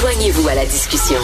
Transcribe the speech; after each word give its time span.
Joignez-vous 0.00 0.48
à 0.48 0.54
la 0.54 0.64
discussion. 0.64 1.18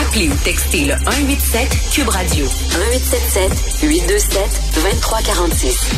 Appelez 0.00 0.28
ou 0.28 0.34
textez 0.44 0.84
le 0.84 0.92
187 0.92 1.68
Cube 1.92 2.08
Radio 2.08 2.44
1877 2.44 3.90
827 3.90 4.40
2346. 4.84 5.90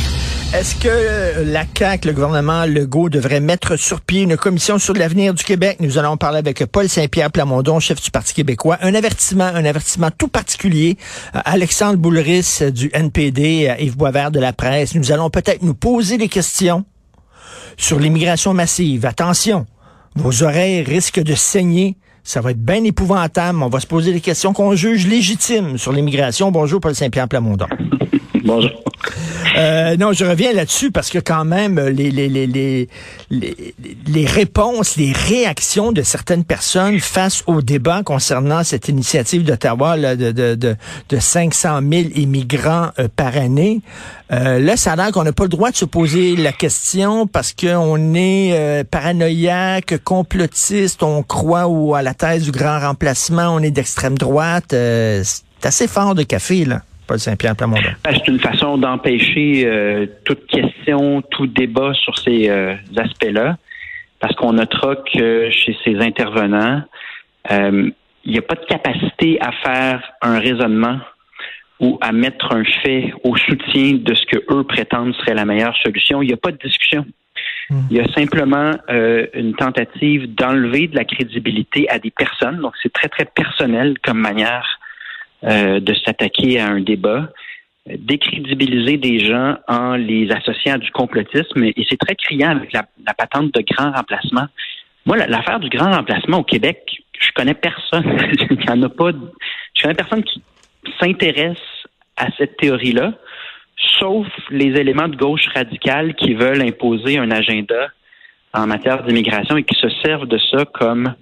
Est-ce 0.54 0.76
que 0.76 0.88
euh, 0.88 1.44
la 1.44 1.64
CAQ, 1.76 2.08
le 2.08 2.14
gouvernement 2.14 2.64
Legault, 2.64 3.10
devrait 3.10 3.40
mettre 3.40 3.76
sur 3.76 4.00
pied 4.00 4.22
une 4.22 4.38
commission 4.38 4.78
sur 4.78 4.94
l'avenir 4.94 5.34
du 5.34 5.44
Québec? 5.44 5.76
Nous 5.80 5.98
allons 5.98 6.16
parler 6.16 6.38
avec 6.38 6.64
Paul 6.64 6.88
Saint-Pierre 6.88 7.30
Plamondon, 7.30 7.80
chef 7.80 8.00
du 8.00 8.10
Parti 8.10 8.32
québécois. 8.32 8.78
Un 8.80 8.94
avertissement, 8.94 9.44
un 9.44 9.66
avertissement 9.66 10.10
tout 10.10 10.28
particulier. 10.28 10.96
Euh, 11.34 11.40
Alexandre 11.44 11.98
Boulris 11.98 12.60
euh, 12.62 12.70
du 12.70 12.88
NPD, 12.94 13.76
Yves 13.78 13.98
Boisvert 13.98 14.30
de 14.30 14.40
la 14.40 14.54
presse. 14.54 14.94
Nous 14.94 15.12
allons 15.12 15.28
peut-être 15.28 15.60
nous 15.60 15.74
poser 15.74 16.16
des 16.16 16.28
questions 16.28 16.86
sur 17.76 17.98
l'immigration 17.98 18.54
massive. 18.54 19.04
Attention, 19.04 19.66
vos 20.16 20.42
oreilles 20.42 20.82
risquent 20.82 21.22
de 21.22 21.34
saigner. 21.34 21.96
Ça 22.22 22.40
va 22.40 22.50
être 22.50 22.62
bien 22.62 22.84
épouvantable. 22.84 23.62
On 23.62 23.68
va 23.68 23.80
se 23.80 23.86
poser 23.86 24.12
des 24.12 24.20
questions 24.20 24.52
qu'on 24.52 24.74
juge 24.74 25.06
légitimes 25.06 25.78
sur 25.78 25.92
l'immigration. 25.92 26.50
Bonjour, 26.50 26.80
Paul 26.80 26.94
Saint-Pierre 26.94 27.28
Plamondon. 27.28 27.66
Bonjour. 28.44 28.70
Euh, 29.56 29.96
non, 29.96 30.12
je 30.12 30.24
reviens 30.24 30.52
là-dessus 30.52 30.90
parce 30.90 31.10
que 31.10 31.18
quand 31.18 31.44
même, 31.44 31.78
les, 31.78 32.10
les, 32.10 32.28
les, 32.28 32.46
les, 32.46 32.88
les, 34.06 34.26
réponses, 34.26 34.96
les 34.96 35.12
réactions 35.12 35.92
de 35.92 36.02
certaines 36.02 36.44
personnes 36.44 37.00
face 37.00 37.42
au 37.46 37.60
débat 37.60 38.02
concernant 38.02 38.62
cette 38.62 38.88
initiative 38.88 39.44
d'Ottawa 39.44 39.96
de, 39.98 40.32
de, 40.32 40.54
de, 40.54 40.76
de 41.08 41.18
500 41.18 41.80
000 41.80 42.02
immigrants 42.14 42.90
euh, 42.98 43.08
par 43.14 43.36
année, 43.36 43.80
euh, 44.32 44.58
là, 44.58 44.76
ça 44.76 44.92
a 44.92 44.96
l'air 44.96 45.12
qu'on 45.12 45.24
n'a 45.24 45.32
pas 45.32 45.44
le 45.44 45.48
droit 45.48 45.70
de 45.70 45.76
se 45.76 45.84
poser 45.84 46.36
la 46.36 46.52
question 46.52 47.26
parce 47.26 47.52
qu'on 47.52 48.14
est 48.14 48.52
euh, 48.52 48.84
paranoïaque, 48.88 50.02
complotiste, 50.04 51.02
on 51.02 51.22
croit 51.22 51.66
ou 51.66 51.94
à 51.94 52.02
la 52.02 52.14
thèse 52.14 52.44
du 52.44 52.52
grand 52.52 52.78
remplacement, 52.78 53.48
on 53.48 53.60
est 53.60 53.72
d'extrême 53.72 54.16
droite. 54.16 54.66
c'est 54.70 55.42
assez 55.64 55.88
fort 55.88 56.14
de 56.14 56.22
café, 56.22 56.64
là. 56.64 56.82
Saint-Pierre 57.18 57.54
ben, 57.56 57.74
C'est 58.04 58.28
une 58.28 58.40
façon 58.40 58.78
d'empêcher 58.78 59.64
euh, 59.66 60.06
toute 60.24 60.46
question, 60.46 61.22
tout 61.22 61.46
débat 61.46 61.92
sur 61.94 62.16
ces 62.18 62.48
euh, 62.48 62.74
aspects-là, 62.96 63.56
parce 64.20 64.34
qu'on 64.36 64.54
notera 64.54 64.96
que 64.96 65.50
chez 65.50 65.76
ces 65.84 65.96
intervenants, 65.98 66.82
euh, 67.50 67.90
il 68.24 68.32
n'y 68.32 68.38
a 68.38 68.42
pas 68.42 68.54
de 68.54 68.64
capacité 68.66 69.38
à 69.40 69.52
faire 69.52 70.12
un 70.22 70.38
raisonnement 70.38 70.98
ou 71.80 71.98
à 72.02 72.12
mettre 72.12 72.54
un 72.54 72.64
fait 72.82 73.14
au 73.24 73.36
soutien 73.36 73.94
de 73.94 74.14
ce 74.14 74.26
que 74.26 74.38
eux 74.52 74.64
prétendent 74.64 75.14
serait 75.14 75.34
la 75.34 75.46
meilleure 75.46 75.76
solution. 75.82 76.22
Il 76.22 76.26
n'y 76.26 76.34
a 76.34 76.36
pas 76.36 76.52
de 76.52 76.58
discussion. 76.58 77.06
Hmm. 77.70 77.80
Il 77.90 77.96
y 77.96 78.00
a 78.00 78.12
simplement 78.12 78.72
une 78.88 79.54
tentative 79.54 80.34
d'enlever 80.34 80.88
de 80.88 80.96
la 80.96 81.06
crédibilité 81.06 81.88
à 81.88 81.98
des 81.98 82.10
personnes. 82.10 82.60
Donc, 82.60 82.74
c'est 82.82 82.92
très, 82.92 83.08
très 83.08 83.24
personnel 83.24 83.94
comme 84.02 84.18
manière 84.18 84.79
euh, 85.44 85.80
de 85.80 85.94
s'attaquer 85.94 86.60
à 86.60 86.68
un 86.68 86.80
débat, 86.80 87.28
décrédibiliser 87.86 88.98
des 88.98 89.18
gens 89.20 89.56
en 89.68 89.94
les 89.96 90.30
associant 90.30 90.74
à 90.74 90.78
du 90.78 90.90
complotisme. 90.90 91.64
Et 91.64 91.86
c'est 91.88 91.98
très 91.98 92.14
criant 92.14 92.50
avec 92.50 92.72
la, 92.72 92.84
patente 93.16 93.52
de 93.54 93.62
grand 93.62 93.92
remplacement. 93.92 94.46
Moi, 95.06 95.16
l'affaire 95.16 95.60
du 95.60 95.68
grand 95.68 95.90
remplacement 95.90 96.38
au 96.38 96.44
Québec, 96.44 97.02
je 97.18 97.30
connais 97.34 97.54
personne. 97.54 98.04
Il 98.50 98.58
n'y 98.58 98.70
en 98.70 98.82
a 98.82 98.88
pas. 98.88 99.12
Je 99.74 99.82
connais 99.82 99.94
personne 99.94 100.22
qui 100.22 100.42
s'intéresse 101.00 101.58
à 102.16 102.26
cette 102.36 102.56
théorie-là, 102.58 103.14
sauf 103.98 104.26
les 104.50 104.78
éléments 104.78 105.08
de 105.08 105.16
gauche 105.16 105.46
radicale 105.54 106.14
qui 106.14 106.34
veulent 106.34 106.62
imposer 106.62 107.18
un 107.18 107.30
agenda 107.30 107.88
en 108.52 108.66
matière 108.66 109.02
d'immigration 109.04 109.56
et 109.56 109.64
qui 109.64 109.78
se 109.78 109.88
servent 110.02 110.26
de 110.26 110.38
ça 110.50 110.64
comme 110.66 111.14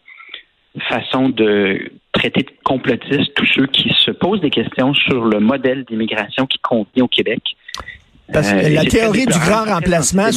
façon 0.80 1.28
de 1.28 1.90
traiter 2.12 2.42
de 2.42 2.50
complotistes 2.64 3.34
tous 3.34 3.46
ceux 3.46 3.66
qui 3.66 3.90
se 4.04 4.10
posent 4.10 4.40
des 4.40 4.50
questions 4.50 4.94
sur 4.94 5.24
le 5.24 5.40
modèle 5.40 5.84
d'immigration 5.84 6.46
qui 6.46 6.58
convient 6.58 7.04
au 7.04 7.08
Québec. 7.08 7.42
Parce 8.32 8.48
que 8.48 8.56
euh, 8.56 8.68
la 8.68 8.84
théorie 8.84 9.26
du 9.26 9.38
grand 9.38 9.64
remplacement, 9.64 10.28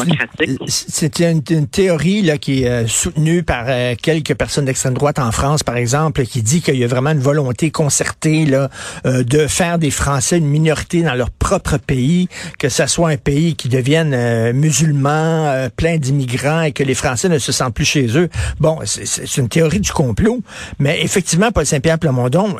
c'est 0.67 1.19
une, 1.19 1.67
théorie 1.67 2.21
là, 2.21 2.37
qui 2.37 2.63
est 2.63 2.69
euh, 2.69 2.87
soutenue 2.87 3.43
par 3.43 3.65
euh, 3.67 3.95
quelques 4.01 4.33
personnes 4.35 4.65
d'extrême 4.65 4.93
droite 4.93 5.19
en 5.19 5.31
France, 5.31 5.63
par 5.63 5.75
exemple, 5.75 6.23
qui 6.23 6.41
dit 6.41 6.61
qu'il 6.61 6.77
y 6.77 6.83
a 6.83 6.87
vraiment 6.87 7.11
une 7.11 7.19
volonté 7.19 7.69
concertée 7.69 8.45
là, 8.45 8.69
de 9.03 9.47
faire 9.47 9.77
des 9.77 9.91
Français 9.91 10.37
une 10.37 10.47
minorité 10.47 11.03
dans 11.03 11.15
leur 11.15 11.29
propre 11.29 11.77
pays, 11.77 12.29
que 12.59 12.69
ça 12.69 12.87
soit 12.87 13.09
un 13.09 13.17
pays 13.17 13.55
qui 13.55 13.67
devienne 13.67 14.51
musulman, 14.53 15.67
plein 15.75 15.97
d'immigrants 15.97 16.63
et 16.63 16.71
que 16.71 16.83
les 16.83 16.93
Français 16.93 17.29
ne 17.29 17.39
se 17.39 17.51
sentent 17.51 17.73
plus 17.73 17.85
chez 17.85 18.17
eux. 18.17 18.29
Bon, 18.59 18.79
c'est 18.85 19.37
une 19.37 19.49
théorie 19.49 19.79
du 19.79 19.91
complot, 19.91 20.41
mais 20.79 21.01
effectivement, 21.01 21.51
Paul 21.51 21.65
Saint-Pierre 21.65 21.99
Plamondon, 21.99 22.55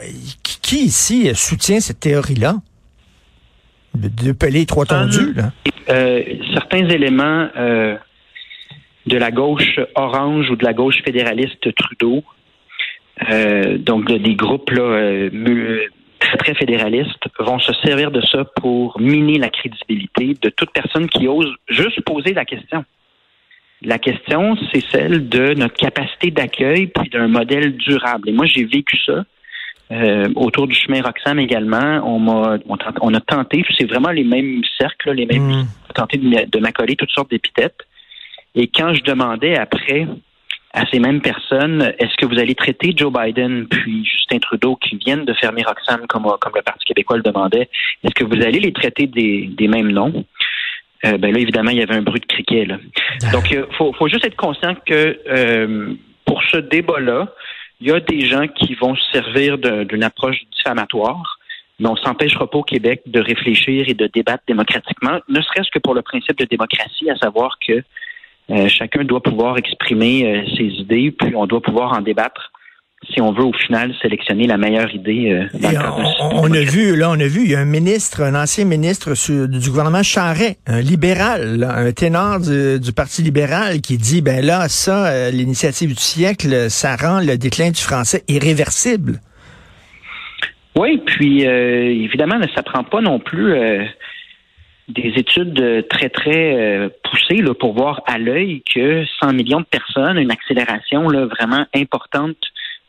qui 0.61 0.85
ici 0.85 1.31
soutient 1.33 1.79
cette 1.79 1.99
théorie-là? 1.99 2.57
De 3.95 4.31
peler 4.31 4.65
trois 4.65 4.85
tendus. 4.85 5.33
Là. 5.33 5.51
Euh, 5.89 6.23
certains 6.53 6.87
éléments 6.89 7.49
euh, 7.57 7.97
de 9.05 9.17
la 9.17 9.31
gauche 9.31 9.79
orange 9.95 10.49
ou 10.49 10.55
de 10.55 10.63
la 10.63 10.73
gauche 10.73 11.01
fédéraliste 11.03 11.73
Trudeau, 11.75 12.23
euh, 13.29 13.77
donc 13.77 14.11
des 14.11 14.35
groupes 14.35 14.71
là, 14.71 15.29
très, 16.19 16.37
très 16.37 16.55
fédéralistes, 16.55 17.25
vont 17.39 17.59
se 17.59 17.73
servir 17.83 18.11
de 18.11 18.21
ça 18.21 18.45
pour 18.61 18.99
miner 18.99 19.37
la 19.37 19.49
crédibilité 19.49 20.35
de 20.41 20.49
toute 20.49 20.71
personne 20.71 21.09
qui 21.09 21.27
ose 21.27 21.53
juste 21.67 22.01
poser 22.01 22.33
la 22.33 22.45
question. 22.45 22.85
La 23.83 23.97
question, 23.97 24.55
c'est 24.71 24.83
celle 24.91 25.27
de 25.27 25.55
notre 25.55 25.73
capacité 25.73 26.29
d'accueil 26.29 26.87
puis 26.87 27.09
d'un 27.09 27.27
modèle 27.27 27.75
durable. 27.77 28.29
Et 28.29 28.31
moi, 28.31 28.45
j'ai 28.45 28.63
vécu 28.63 28.97
ça 29.05 29.25
euh, 29.91 30.29
autour 30.35 30.67
du 30.67 30.75
chemin 30.75 31.01
Roxham 31.01 31.39
également, 31.39 32.01
on, 32.05 32.43
a, 32.43 32.57
on, 33.01 33.13
a 33.13 33.19
tenté, 33.19 33.63
c'est 33.77 33.85
vraiment 33.85 34.11
les 34.11 34.23
mêmes 34.23 34.61
cercles, 34.79 35.11
les 35.11 35.25
mêmes, 35.25 35.63
mm. 35.63 35.67
tenté 35.93 36.17
de, 36.17 36.59
m'accoler 36.59 36.95
toutes 36.95 37.11
sortes 37.11 37.29
d'épithètes. 37.29 37.79
Et 38.55 38.67
quand 38.67 38.93
je 38.93 39.03
demandais 39.03 39.57
après 39.57 40.07
à 40.73 40.85
ces 40.85 40.99
mêmes 40.99 41.19
personnes, 41.19 41.93
est-ce 41.99 42.15
que 42.15 42.25
vous 42.25 42.39
allez 42.39 42.55
traiter 42.55 42.93
Joe 42.95 43.11
Biden 43.11 43.67
puis 43.67 44.05
Justin 44.05 44.39
Trudeau 44.39 44.77
qui 44.77 44.95
viennent 44.95 45.25
de 45.25 45.33
fermer 45.33 45.63
Roxham 45.63 46.07
comme, 46.07 46.23
comme 46.39 46.53
le 46.55 46.61
Parti 46.61 46.85
québécois 46.85 47.17
le 47.17 47.23
demandait, 47.23 47.69
est-ce 48.03 48.13
que 48.13 48.23
vous 48.23 48.41
allez 48.41 48.59
les 48.59 48.71
traiter 48.71 49.07
des, 49.07 49.49
des 49.51 49.67
mêmes 49.67 49.91
noms? 49.91 50.25
Euh, 51.03 51.17
ben 51.17 51.33
là, 51.33 51.39
évidemment, 51.39 51.71
il 51.71 51.79
y 51.79 51.81
avait 51.81 51.95
un 51.95 52.01
bruit 52.01 52.19
de 52.19 52.25
criquet. 52.25 52.65
Là. 52.65 52.77
Ah. 53.23 53.31
Donc, 53.31 53.49
il 53.51 53.57
euh, 53.57 53.65
faut, 53.77 53.91
faut, 53.93 54.07
juste 54.07 54.23
être 54.23 54.35
conscient 54.35 54.75
que 54.85 55.19
euh, 55.27 55.93
pour 56.25 56.43
ce 56.43 56.57
débat-là, 56.57 57.27
il 57.81 57.87
y 57.87 57.91
a 57.91 57.99
des 57.99 58.21
gens 58.27 58.47
qui 58.47 58.75
vont 58.75 58.95
se 58.95 59.11
servir 59.11 59.57
d'une 59.57 60.03
approche 60.03 60.37
diffamatoire, 60.55 61.39
mais 61.79 61.89
on 61.89 61.95
s'empêchera 61.95 62.49
pas 62.49 62.59
au 62.59 62.63
Québec 62.63 63.01
de 63.07 63.19
réfléchir 63.19 63.89
et 63.89 63.95
de 63.95 64.05
débattre 64.05 64.43
démocratiquement, 64.47 65.19
ne 65.27 65.41
serait-ce 65.41 65.71
que 65.71 65.79
pour 65.79 65.95
le 65.95 66.03
principe 66.03 66.37
de 66.37 66.45
démocratie, 66.45 67.09
à 67.09 67.15
savoir 67.15 67.57
que 67.65 67.83
euh, 68.51 68.67
chacun 68.69 69.03
doit 69.03 69.23
pouvoir 69.23 69.57
exprimer 69.57 70.25
euh, 70.25 70.45
ses 70.55 70.65
idées, 70.65 71.11
puis 71.11 71.35
on 71.35 71.47
doit 71.47 71.61
pouvoir 71.61 71.93
en 71.93 72.01
débattre 72.01 72.51
si 73.09 73.19
on 73.19 73.31
veut 73.31 73.43
au 73.43 73.53
final 73.53 73.93
sélectionner 74.01 74.45
la 74.45 74.57
meilleure 74.57 74.93
idée. 74.93 75.31
Euh, 75.31 75.69
on, 76.33 76.51
a 76.51 76.61
vu, 76.61 76.95
là, 76.95 77.09
on 77.09 77.19
a 77.19 77.27
vu, 77.27 77.41
il 77.43 77.51
y 77.51 77.55
a 77.55 77.59
un 77.59 77.65
ministre, 77.65 78.21
un 78.21 78.35
ancien 78.35 78.65
ministre 78.65 79.13
du 79.47 79.69
gouvernement 79.69 80.03
Charret, 80.03 80.57
un 80.67 80.81
libéral, 80.81 81.63
un 81.63 81.91
ténor 81.91 82.39
du, 82.39 82.93
Parti 82.93 83.23
libéral 83.23 83.81
qui 83.81 83.97
dit, 83.97 84.21
ben 84.21 84.45
là, 84.45 84.67
ça, 84.67 85.07
euh, 85.07 85.31
l'initiative 85.31 85.89
du 85.89 86.01
siècle, 86.01 86.69
ça 86.69 86.95
rend 86.95 87.19
le 87.19 87.37
déclin 87.37 87.71
du 87.71 87.81
français 87.81 88.23
irréversible. 88.27 89.19
Oui, 90.75 91.01
puis 91.05 91.47
euh, 91.47 91.85
évidemment, 91.85 92.39
ça 92.53 92.61
prend 92.61 92.83
pas 92.83 93.01
non 93.01 93.19
plus 93.19 93.53
des 94.87 95.13
études 95.15 95.87
très, 95.89 96.09
très 96.09 96.89
poussées 97.03 97.41
là, 97.41 97.53
pour 97.55 97.73
voir 97.73 98.01
à 98.05 98.19
l'œil 98.19 98.61
que 98.73 99.03
100 99.21 99.33
millions 99.33 99.61
de 99.61 99.65
personnes, 99.65 100.17
une 100.17 100.31
accélération 100.31 101.09
là, 101.09 101.25
vraiment 101.25 101.65
importante 101.73 102.37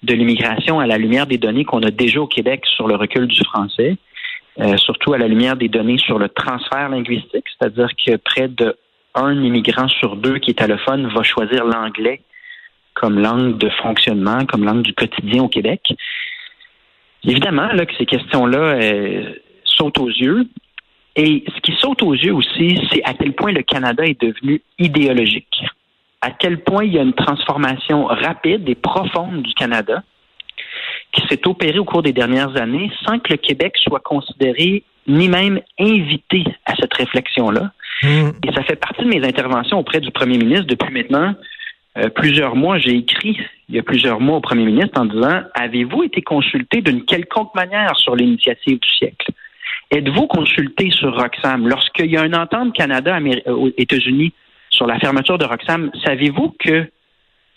de 0.03 0.15
l'immigration 0.15 0.81
à 0.81 0.87
la 0.87 0.99
lumière 0.99 1.27
des 1.27 1.39
données 1.39 1.65
qu'on 1.65 1.83
a 1.83 1.91
déjà 1.91 2.21
au 2.21 2.27
Québec 2.27 2.65
sur 2.67 2.89
le 2.89 2.97
recul 2.97 3.27
du 3.27 3.43
français, 3.45 3.97
euh, 4.61 4.77
surtout 4.77 5.13
à 5.15 5.19
la 5.19 5.29
lumière 5.29 5.57
des 5.57 5.69
données 5.69 5.99
sur 5.99 6.19
le 6.19 6.29
transfert 6.29 6.89
linguistique, 6.89 7.45
c'est-à-dire 7.59 7.89
que 8.05 8.17
près 8.17 8.49
de 8.49 8.77
un 9.15 9.43
immigrant 9.43 9.89
sur 9.89 10.17
deux 10.17 10.39
qui 10.39 10.51
est 10.51 10.63
allophone 10.63 11.07
va 11.09 11.23
choisir 11.23 11.65
l'anglais 11.65 12.23
comme 12.95 13.19
langue 13.19 13.59
de 13.59 13.69
fonctionnement, 13.69 14.45
comme 14.47 14.65
langue 14.65 14.83
du 14.83 14.95
quotidien 14.95 15.43
au 15.43 15.49
Québec. 15.49 15.95
Évidemment 17.25 17.69
là, 17.73 17.87
que 17.87 17.95
ces 17.97 18.07
questions-là 18.07 18.59
euh, 18.59 19.35
sautent 19.65 19.99
aux 19.99 20.09
yeux. 20.09 20.47
Et 21.15 21.45
ce 21.55 21.61
qui 21.61 21.73
saute 21.79 22.03
aux 22.03 22.15
yeux 22.15 22.35
aussi, 22.35 22.81
c'est 22.91 23.03
à 23.05 23.15
quel 23.15 23.35
point 23.35 23.53
le 23.53 23.63
Canada 23.63 24.05
est 24.05 24.21
devenu 24.21 24.63
idéologique 24.79 25.65
à 26.23 26.31
quel 26.31 26.63
point 26.63 26.85
il 26.85 26.95
y 26.95 26.99
a 26.99 27.03
une 27.03 27.13
transformation 27.13 28.07
rapide 28.07 28.69
et 28.69 28.75
profonde 28.75 29.43
du 29.43 29.53
Canada 29.55 30.03
qui 31.13 31.27
s'est 31.29 31.47
opérée 31.47 31.79
au 31.79 31.85
cours 31.85 32.03
des 32.03 32.13
dernières 32.13 32.57
années 32.57 32.91
sans 33.05 33.19
que 33.19 33.33
le 33.33 33.37
Québec 33.37 33.75
soit 33.77 34.01
considéré 34.01 34.85
ni 35.07 35.29
même 35.29 35.61
invité 35.79 36.45
à 36.65 36.75
cette 36.77 36.95
réflexion-là. 36.95 37.73
Hmm. 38.03 38.31
Et 38.47 38.53
ça 38.55 38.63
fait 38.63 38.77
partie 38.77 39.03
de 39.03 39.09
mes 39.09 39.27
interventions 39.27 39.79
auprès 39.79 40.01
du 40.01 40.11
premier 40.11 40.39
ministre 40.39 40.67
depuis 40.67 40.93
maintenant 40.93 41.35
euh, 41.99 42.09
plusieurs 42.09 42.57
mois, 42.57 42.79
j'ai 42.79 42.97
écrit 42.97 43.39
il 43.69 43.75
y 43.75 43.79
a 43.79 43.83
plusieurs 43.83 44.19
mois 44.19 44.39
au 44.39 44.41
premier 44.41 44.65
ministre 44.65 44.99
en 44.99 45.05
disant 45.05 45.43
Avez-vous 45.55 46.05
été 46.05 46.23
consulté 46.23 46.81
d'une 46.81 47.05
quelconque 47.05 47.55
manière 47.55 47.97
sur 47.99 48.17
l'initiative 48.17 48.79
du 48.79 48.89
siècle? 48.89 49.31
Êtes-vous 49.91 50.27
consulté 50.27 50.91
sur 50.91 51.15
Roxham? 51.15 51.69
Lorsqu'il 51.69 52.11
y 52.11 52.17
a 52.17 52.25
une 52.25 52.37
entente 52.37 52.75
Canada 52.75 53.19
aux 53.47 53.69
États-Unis 53.77 54.33
sur 54.73 54.87
la 54.87 54.99
fermeture 54.99 55.39
de 55.39 55.45
Roxham, 55.45 55.91
savez-vous 56.05 56.55
que 56.59 56.91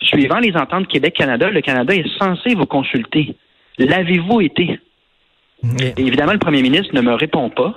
suivant 0.00 0.38
les 0.38 0.54
ententes 0.56 0.86
Québec-Canada, 0.86 1.50
le 1.50 1.60
Canada 1.60 1.94
est 1.94 2.08
censé 2.18 2.54
vous 2.54 2.66
consulter? 2.66 3.36
L'avez-vous 3.78 4.40
été? 4.42 4.78
Évidemment, 5.96 6.32
le 6.32 6.38
premier 6.38 6.62
ministre 6.62 6.94
ne 6.94 7.00
me 7.00 7.14
répond 7.14 7.50
pas. 7.50 7.74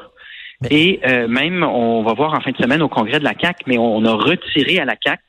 Et 0.70 1.00
euh, 1.08 1.28
même, 1.28 1.64
on 1.64 2.04
va 2.04 2.14
voir 2.14 2.34
en 2.34 2.42
fin 2.42 2.52
de 2.52 2.58
semaine 2.58 2.82
au 2.82 2.90
congrès 2.90 3.20
de 3.20 3.24
la 3.24 3.34
CAC, 3.34 3.62
mais 3.66 3.78
on 3.78 4.04
a 4.04 4.14
retiré 4.14 4.80
à 4.80 4.86
la 4.86 4.98
CAC 4.98 5.22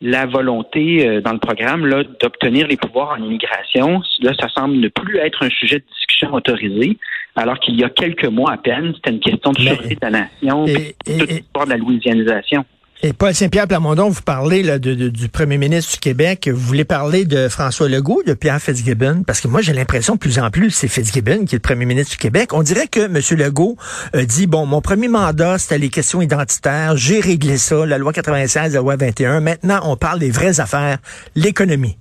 la 0.00 0.26
volonté 0.26 1.06
euh, 1.06 1.20
dans 1.20 1.32
le 1.32 1.38
programme 1.38 1.86
là, 1.86 2.02
d'obtenir 2.20 2.66
les 2.66 2.76
pouvoirs 2.76 3.16
en 3.16 3.22
immigration. 3.22 4.02
Là, 4.20 4.32
ça 4.38 4.48
semble 4.48 4.74
ne 4.74 4.88
plus 4.88 5.18
être 5.18 5.44
un 5.44 5.50
sujet 5.50 5.76
de 5.76 5.84
discussion 5.96 6.34
autorisé, 6.34 6.98
alors 7.36 7.58
qu'il 7.60 7.78
y 7.78 7.84
a 7.84 7.88
quelques 7.88 8.26
mois 8.26 8.52
à 8.52 8.56
peine, 8.56 8.92
c'était 8.96 9.10
une 9.10 9.20
question 9.20 9.52
de 9.52 9.60
sûreté 9.60 9.94
de 9.94 10.00
la 10.02 10.10
nation, 10.10 10.66
et, 10.66 10.94
toute 11.06 11.30
l'histoire 11.30 11.66
de 11.66 11.70
la 11.70 11.76
louisianisation. 11.76 12.64
Et 13.02 13.12
Paul 13.12 13.34
Saint-Pierre 13.34 13.66
Plamondon, 13.66 14.08
vous 14.08 14.22
parlez 14.22 14.62
de, 14.78 15.08
du 15.08 15.28
premier 15.28 15.58
ministre 15.58 15.92
du 15.92 15.98
Québec. 15.98 16.48
Vous 16.50 16.60
voulez 16.60 16.84
parler 16.84 17.24
de 17.24 17.48
François 17.48 17.88
Legault, 17.88 18.22
de 18.24 18.34
Pierre 18.34 18.62
Fitzgibbon? 18.62 19.24
Parce 19.26 19.40
que 19.40 19.48
moi, 19.48 19.60
j'ai 19.60 19.72
l'impression 19.72 20.14
de 20.14 20.18
plus 20.18 20.38
en 20.38 20.50
plus, 20.50 20.70
c'est 20.70 20.88
Fitzgibbon 20.88 21.44
qui 21.44 21.54
est 21.54 21.58
le 21.58 21.60
premier 21.60 21.84
ministre 21.84 22.12
du 22.12 22.18
Québec. 22.18 22.52
On 22.52 22.62
dirait 22.62 22.86
que 22.86 23.00
M. 23.00 23.20
Legault 23.38 23.76
euh, 24.14 24.24
dit, 24.24 24.46
bon, 24.46 24.64
mon 24.64 24.80
premier 24.80 25.08
mandat, 25.08 25.58
c'était 25.58 25.78
les 25.78 25.90
questions 25.90 26.22
identitaires. 26.22 26.96
J'ai 26.96 27.20
réglé 27.20 27.58
ça, 27.58 27.84
la 27.84 27.98
loi 27.98 28.12
96, 28.12 28.74
la 28.74 28.80
loi 28.80 28.96
21. 28.96 29.40
Maintenant, 29.40 29.80
on 29.84 29.96
parle 29.96 30.20
des 30.20 30.30
vraies 30.30 30.60
affaires, 30.60 30.98
l'économie. 31.34 31.98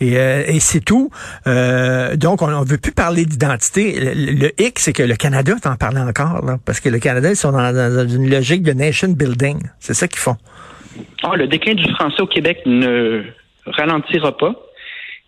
Et, 0.00 0.18
euh, 0.18 0.44
et 0.46 0.60
c'est 0.60 0.84
tout. 0.84 1.10
Euh, 1.46 2.16
donc, 2.16 2.42
on 2.42 2.48
ne 2.48 2.64
veut 2.64 2.78
plus 2.78 2.92
parler 2.92 3.24
d'identité. 3.24 3.98
Le, 4.14 4.50
hic, 4.60 4.78
c'est 4.78 4.92
que 4.92 5.02
le 5.02 5.16
Canada 5.16 5.54
t'en 5.62 5.76
parle 5.76 5.98
encore, 5.98 6.44
là, 6.44 6.58
parce 6.64 6.80
que 6.80 6.88
le 6.88 6.98
Canada, 6.98 7.30
ils 7.30 7.36
sont 7.36 7.52
dans, 7.52 7.72
dans 7.72 8.08
une 8.08 8.30
logique 8.30 8.62
de 8.62 8.72
nation 8.72 9.08
building. 9.08 9.58
C'est 9.78 9.94
ça 9.94 10.08
qu'ils 10.08 10.20
font. 10.20 10.36
Ah, 11.22 11.36
le 11.36 11.46
déclin 11.46 11.74
du 11.74 11.88
français 11.94 12.20
au 12.20 12.26
Québec 12.26 12.60
ne 12.66 13.24
ralentira 13.66 14.36
pas. 14.36 14.54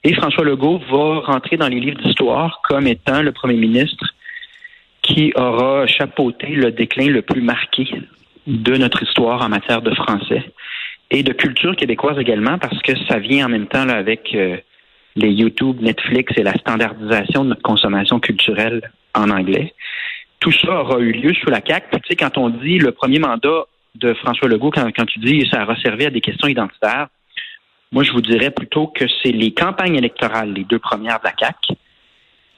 Et 0.04 0.14
François 0.14 0.44
Legault 0.44 0.80
va 0.90 1.20
rentrer 1.20 1.56
dans 1.56 1.68
les 1.68 1.80
livres 1.80 2.00
d'histoire 2.00 2.60
comme 2.68 2.86
étant 2.86 3.22
le 3.22 3.32
premier 3.32 3.56
ministre 3.56 4.04
qui 5.02 5.32
aura 5.34 5.86
chapeauté 5.86 6.48
le 6.48 6.70
déclin 6.70 7.08
le 7.08 7.22
plus 7.22 7.40
marqué 7.42 7.88
de 8.46 8.76
notre 8.76 9.02
histoire 9.02 9.42
en 9.42 9.48
matière 9.48 9.82
de 9.82 9.94
français 9.94 10.44
et 11.10 11.22
de 11.22 11.32
culture 11.32 11.74
québécoise 11.76 12.18
également, 12.18 12.58
parce 12.58 12.80
que 12.82 12.92
ça 13.06 13.18
vient 13.18 13.46
en 13.46 13.48
même 13.48 13.66
temps 13.66 13.84
là, 13.84 13.94
avec 13.94 14.34
euh, 14.34 14.56
les 15.16 15.30
YouTube, 15.30 15.80
Netflix 15.80 16.32
et 16.36 16.42
la 16.42 16.54
standardisation 16.54 17.44
de 17.44 17.50
notre 17.50 17.62
consommation 17.62 18.20
culturelle 18.20 18.90
en 19.14 19.30
anglais. 19.30 19.74
Tout 20.40 20.52
ça 20.52 20.80
aura 20.80 21.00
eu 21.00 21.12
lieu 21.12 21.34
sous 21.34 21.50
la 21.50 21.60
CAQ. 21.66 21.86
tu 21.90 22.08
sais, 22.08 22.16
quand 22.16 22.38
on 22.38 22.50
dit 22.50 22.78
le 22.78 22.92
premier 22.92 23.18
mandat 23.18 23.64
de 23.94 24.14
François 24.14 24.48
Legault, 24.48 24.70
quand, 24.70 24.86
quand 24.94 25.06
tu 25.06 25.18
dis 25.18 25.48
ça 25.50 25.64
aura 25.64 25.76
servi 25.76 26.06
à 26.06 26.10
des 26.10 26.20
questions 26.20 26.46
identitaires, 26.46 27.08
moi 27.90 28.04
je 28.04 28.12
vous 28.12 28.20
dirais 28.20 28.50
plutôt 28.50 28.86
que 28.86 29.06
c'est 29.22 29.32
les 29.32 29.52
campagnes 29.52 29.96
électorales, 29.96 30.52
les 30.52 30.64
deux 30.64 30.78
premières 30.78 31.18
de 31.18 31.24
la 31.24 31.32
CAQ, 31.38 31.74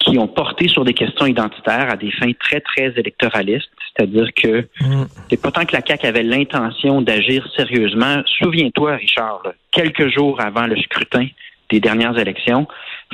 qui 0.00 0.18
ont 0.18 0.26
porté 0.26 0.66
sur 0.66 0.84
des 0.84 0.94
questions 0.94 1.26
identitaires 1.26 1.90
à 1.90 1.96
des 1.96 2.10
fins 2.10 2.32
très, 2.40 2.60
très 2.60 2.92
électoralistes. 2.96 3.70
C'est-à-dire 3.94 4.28
que 4.34 4.66
mm. 4.80 5.04
c'est 5.28 5.40
pas 5.40 5.50
tant 5.50 5.64
que 5.64 5.74
la 5.74 5.82
CAQ 5.86 6.06
avait 6.06 6.22
l'intention 6.22 7.02
d'agir 7.02 7.46
sérieusement. 7.54 8.22
Souviens-toi, 8.38 8.96
Richard, 8.96 9.42
quelques 9.70 10.08
jours 10.08 10.40
avant 10.40 10.66
le 10.66 10.76
scrutin 10.76 11.26
des 11.70 11.80
dernières 11.80 12.18
élections, 12.18 12.66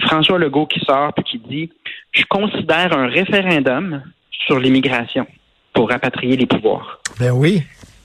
François 0.06 0.38
Legault 0.38 0.66
qui 0.66 0.80
sort 0.80 1.12
et 1.18 1.22
qui 1.22 1.38
dit 1.38 1.70
Je 2.12 2.24
considère 2.28 2.96
un 2.96 3.08
référendum 3.08 4.02
sur 4.46 4.58
l'immigration 4.58 5.26
pour 5.74 5.90
rapatrier 5.90 6.36
les 6.36 6.46
pouvoirs. 6.46 7.00
Ben 7.18 7.32
oui. 7.32 7.62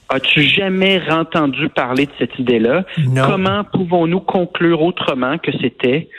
As-tu 0.09 0.41
jamais 0.41 1.01
entendu 1.09 1.69
parler 1.69 2.05
de 2.05 2.11
cette 2.19 2.37
idée-là? 2.37 2.83
Comment 3.15 3.63
pouvons-nous 3.63 4.19
conclure 4.19 4.81
autrement 4.81 5.37
que 5.37 5.51
c'était 5.61 6.09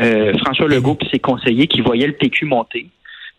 euh, 0.00 0.32
François 0.38 0.68
Legault 0.68 0.98
et 1.00 1.08
ses 1.08 1.18
conseillers 1.18 1.66
qui 1.66 1.80
voyaient 1.80 2.06
le 2.06 2.14
PQ 2.14 2.46
monter. 2.46 2.88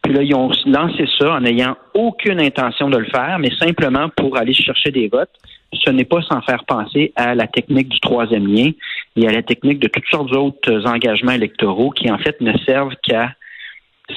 Puis 0.02 0.14
là, 0.14 0.24
ils 0.24 0.34
ont 0.34 0.50
lancé 0.66 1.06
ça 1.20 1.34
en 1.34 1.42
n'ayant 1.42 1.76
aucune 1.94 2.40
intention 2.40 2.90
de 2.90 2.98
le 2.98 3.06
faire, 3.06 3.38
mais 3.40 3.52
simplement 3.60 4.10
pour 4.16 4.38
aller 4.38 4.54
chercher 4.54 4.92
des 4.92 5.08
votes. 5.08 5.32
Ce 5.74 5.90
n'est 5.90 6.06
pas 6.06 6.22
sans 6.22 6.42
faire 6.42 6.64
penser 6.66 7.12
à 7.16 7.36
la 7.36 7.48
technique 7.48 7.90
du 7.90 8.00
troisième 8.00 8.48
lien 8.48 8.72
et 9.16 9.28
à 9.28 9.32
la 9.32 9.44
technique 9.44 9.80
de 9.80 9.88
toutes 9.88 10.08
sortes 10.10 10.32
d'autres 10.32 10.88
engagements 10.88 11.34
électoraux 11.34 11.92
qui, 11.92 12.10
en 12.10 12.18
fait, 12.18 12.40
ne 12.42 12.58
servent 12.60 12.96
qu'à 13.04 13.34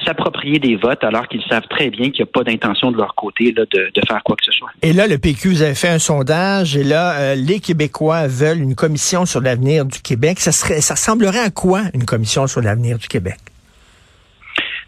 s'approprier 0.05 0.59
des 0.59 0.75
votes 0.75 1.03
alors 1.03 1.27
qu'ils 1.27 1.43
savent 1.43 1.67
très 1.69 1.89
bien 1.89 2.09
qu'il 2.09 2.23
n'y 2.23 2.29
a 2.29 2.31
pas 2.33 2.43
d'intention 2.43 2.91
de 2.91 2.97
leur 2.97 3.15
côté 3.15 3.51
de, 3.51 3.65
faire 4.07 4.23
quoi 4.23 4.35
que 4.35 4.45
ce 4.45 4.51
soit. 4.51 4.69
Et 4.81 4.93
là, 4.93 5.07
le 5.07 5.17
PQ, 5.17 5.49
vous 5.49 5.61
avez 5.61 5.75
fait 5.75 5.89
un 5.89 5.99
sondage 5.99 6.75
et 6.75 6.83
là, 6.83 7.13
euh, 7.19 7.35
les 7.35 7.59
Québécois 7.59 8.27
veulent 8.27 8.61
une 8.61 8.75
commission 8.75 9.25
sur 9.25 9.41
l'avenir 9.41 9.85
du 9.85 10.01
Québec. 10.01 10.39
Ça, 10.39 10.51
serait, 10.51 10.81
ça 10.81 10.95
ressemblerait 10.95 11.39
à 11.39 11.49
quoi 11.49 11.83
une 11.93 12.05
commission 12.05 12.47
sur 12.47 12.61
l'avenir 12.61 12.97
du 12.97 13.07
Québec? 13.07 13.37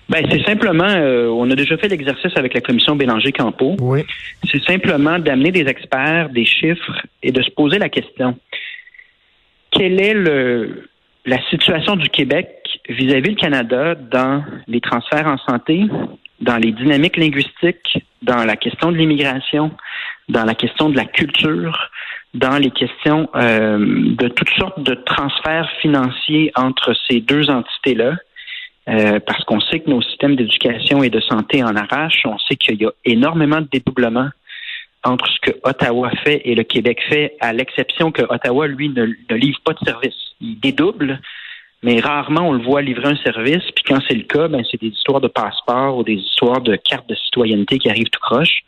Ben, 0.07 0.23
c'est 0.29 0.43
simplement, 0.43 0.87
euh, 0.87 1.27
on 1.29 1.49
a 1.49 1.55
déjà 1.55 1.77
fait 1.77 1.87
l'exercice 1.87 2.31
avec 2.35 2.53
la 2.53 2.61
commission 2.61 2.95
Bélanger-Campo. 2.95 3.77
Oui. 3.79 4.05
C'est 4.51 4.63
simplement 4.63 5.17
d'amener 5.17 5.51
des 5.51 5.67
experts, 5.67 6.29
des 6.29 6.45
chiffres 6.45 7.01
et 7.23 7.31
de 7.31 7.41
se 7.41 7.49
poser 7.49 7.79
la 7.79 7.89
question. 7.89 8.37
Quel 9.71 9.99
est 9.99 10.13
le, 10.13 10.89
la 11.25 11.41
situation 11.49 11.95
du 11.95 12.09
Québec 12.09 12.49
vis-à-vis 12.87 13.29
du 13.29 13.35
Canada 13.35 13.95
dans 13.95 14.43
les 14.67 14.79
transferts 14.79 15.27
en 15.27 15.37
santé, 15.37 15.85
dans 16.41 16.57
les 16.57 16.71
dynamiques 16.71 17.17
linguistiques, 17.17 17.97
dans 18.21 18.43
la 18.43 18.55
question 18.55 18.91
de 18.91 18.97
l'immigration, 18.97 19.71
dans 20.29 20.43
la 20.43 20.53
question 20.53 20.89
de 20.89 20.95
la 20.95 21.05
culture, 21.05 21.89
dans 22.33 22.57
les 22.57 22.71
questions 22.71 23.29
euh, 23.35 23.77
de 23.79 24.27
toutes 24.27 24.53
sortes 24.57 24.81
de 24.81 24.93
transferts 24.93 25.71
financiers 25.81 26.51
entre 26.55 26.93
ces 27.09 27.21
deux 27.21 27.49
entités-là. 27.49 28.15
Euh, 28.87 29.19
parce 29.19 29.43
qu'on 29.45 29.59
sait 29.61 29.79
que 29.79 29.89
nos 29.89 30.01
systèmes 30.03 30.35
d'éducation 30.35 31.01
et 31.01 31.09
de 31.09 31.19
santé 31.19 31.63
en 31.63 31.75
arrachent. 31.75 32.23
On 32.25 32.37
sait 32.37 32.55
qu'il 32.55 32.79
y 32.79 32.85
a 32.85 32.91
énormément 33.03 33.59
de 33.59 33.67
dédoublements 33.71 34.29
entre 35.03 35.27
ce 35.27 35.39
que 35.39 35.57
Ottawa 35.63 36.11
fait 36.23 36.41
et 36.45 36.53
le 36.53 36.63
Québec 36.63 37.01
fait, 37.09 37.35
à 37.39 37.51
l'exception 37.51 38.11
que 38.11 38.21
Ottawa, 38.21 38.67
lui, 38.67 38.89
ne, 38.89 39.05
ne 39.05 39.35
livre 39.35 39.59
pas 39.65 39.73
de 39.73 39.79
service. 39.79 40.24
Il 40.41 40.59
dédouble, 40.59 41.19
mais 41.83 41.99
rarement 41.99 42.49
on 42.49 42.53
le 42.53 42.63
voit 42.63 42.81
livrer 42.81 43.09
un 43.09 43.17
service. 43.17 43.63
Puis 43.75 43.83
quand 43.87 43.99
c'est 44.07 44.15
le 44.15 44.23
cas, 44.23 44.47
ben, 44.47 44.63
c'est 44.69 44.79
des 44.79 44.87
histoires 44.87 45.21
de 45.21 45.27
passeport 45.27 45.97
ou 45.97 46.03
des 46.03 46.15
histoires 46.15 46.61
de 46.61 46.75
cartes 46.75 47.07
de 47.07 47.15
citoyenneté 47.15 47.77
qui 47.79 47.89
arrivent 47.89 48.09
tout 48.09 48.19
croche. 48.21 48.63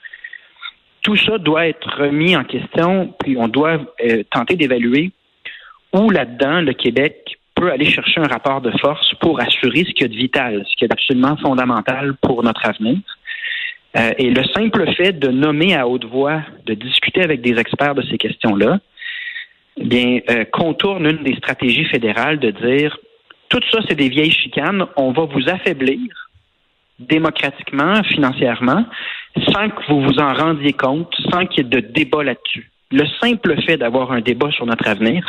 Tout 1.02 1.16
ça 1.16 1.38
doit 1.38 1.68
être 1.68 1.88
remis 1.98 2.36
en 2.36 2.44
question, 2.44 3.14
puis 3.20 3.38
on 3.38 3.48
doit 3.48 3.80
euh, 4.04 4.24
tenter 4.32 4.56
d'évaluer 4.56 5.12
où 5.94 6.10
là-dedans 6.10 6.62
le 6.62 6.74
Québec 6.74 7.38
peut 7.56 7.72
aller 7.72 7.86
chercher 7.86 8.20
un 8.20 8.28
rapport 8.28 8.62
de 8.62 8.72
force 8.78 9.14
pour 9.16 9.40
assurer 9.42 9.86
ce 9.86 9.92
qu'il 9.92 10.02
y 10.02 10.06
a 10.06 10.08
de 10.10 10.16
vital, 10.16 10.66
ce 10.70 10.76
qui 10.76 10.86
est 10.86 10.92
absolument 10.92 11.38
fondamental 11.38 12.16
pour 12.22 12.44
notre 12.44 12.66
avenir. 12.66 13.00
Euh, 13.98 14.12
et 14.18 14.30
le 14.30 14.44
simple 14.54 14.86
fait 14.94 15.14
de 15.14 15.30
nommer 15.30 15.76
à 15.76 15.88
haute 15.88 16.06
voix, 16.06 16.42
de 16.66 16.74
discuter 16.74 17.24
avec 17.24 17.42
des 17.42 17.58
experts 17.58 17.96
de 17.96 18.04
ces 18.04 18.18
questions-là, 18.18 18.80
bien, 19.78 20.20
euh, 20.30 20.46
contourne 20.46 21.06
une 21.06 21.24
des 21.24 21.36
stratégies 21.36 21.86
fédérales 21.86 22.40
de 22.40 22.52
dire 22.52 22.98
tout 23.50 23.62
ça, 23.72 23.80
c'est 23.88 23.96
des 23.96 24.10
vieilles 24.10 24.32
chicanes, 24.32 24.86
on 24.98 25.12
va 25.12 25.24
vous 25.24 25.48
affaiblir 25.48 26.00
démocratiquement, 27.00 28.04
financièrement, 28.04 28.86
sans 29.54 29.70
que 29.70 29.82
vous 29.88 30.02
vous 30.02 30.20
en 30.20 30.34
rendiez 30.34 30.74
compte, 30.74 31.14
sans 31.32 31.46
qu'il 31.46 31.64
y 31.64 31.68
ait 31.68 31.70
de 31.70 31.80
débat 31.80 32.24
là-dessus. 32.24 32.72
Le 32.92 33.06
simple 33.22 33.62
fait 33.62 33.78
d'avoir 33.78 34.12
un 34.12 34.22
débat 34.22 34.52
sur 34.52 34.66
notre 34.66 34.88
avenir, 34.88 35.24